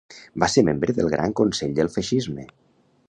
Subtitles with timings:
[0.43, 2.47] Va ser membre del Gran Consell del Feixisme.